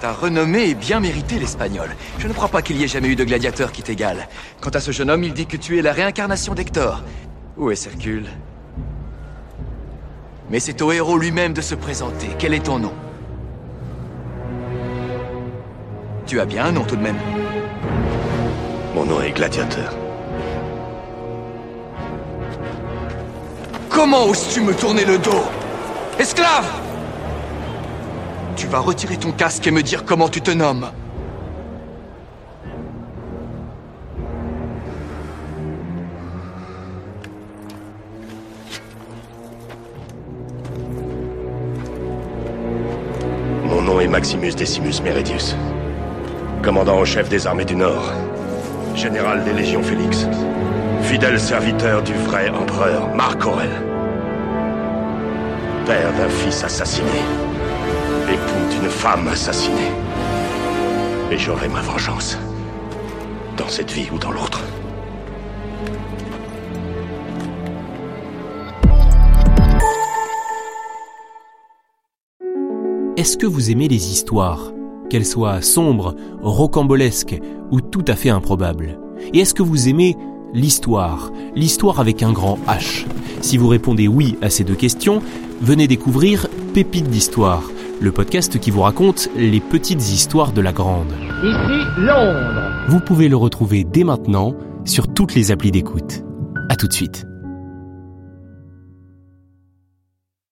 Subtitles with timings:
[0.00, 1.90] Ta renommée est bien méritée, l'Espagnol.
[2.18, 4.28] Je ne crois pas qu'il y ait jamais eu de gladiateur qui t'égale.
[4.60, 7.02] Quant à ce jeune homme, il dit que tu es la réincarnation d'Hector.
[7.56, 8.28] Où est Hercule
[10.50, 12.28] Mais c'est au héros lui-même de se présenter.
[12.38, 12.92] Quel est ton nom?
[16.26, 17.18] Tu as bien un nom tout de même.
[18.94, 19.96] Mon nom est Gladiateur.
[23.88, 25.44] Comment oses-tu me tourner le dos?
[26.20, 26.87] Esclave
[28.58, 30.90] Tu vas retirer ton casque et me dire comment tu te nommes.
[43.64, 45.54] Mon nom est Maximus Decimus Meridius.
[46.60, 48.12] Commandant en chef des armées du Nord.
[48.96, 50.26] Général des légions Félix.
[51.02, 53.70] Fidèle serviteur du vrai empereur Marc Aurel.
[55.86, 57.47] Père d'un fils assassiné.
[58.30, 59.90] Époux d'une femme assassinée.
[61.30, 62.36] Et j'aurai ma vengeance.
[63.56, 64.62] Dans cette vie ou dans l'autre.
[73.16, 74.72] Est-ce que vous aimez les histoires,
[75.08, 79.00] qu'elles soient sombres, rocambolesques ou tout à fait improbables?
[79.32, 80.16] Et est-ce que vous aimez
[80.52, 83.06] l'histoire, l'histoire avec un grand H?
[83.40, 85.22] Si vous répondez oui à ces deux questions,
[85.62, 87.62] venez découvrir Pépites d'histoire,
[88.00, 91.12] le podcast qui vous raconte les petites histoires de la grande.
[91.42, 92.72] Ici Londres.
[92.88, 94.54] Vous pouvez le retrouver dès maintenant
[94.84, 96.22] sur toutes les applis d'écoute.
[96.68, 97.27] À tout de suite.